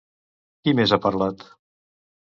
[0.63, 1.47] Qui més ha parlat?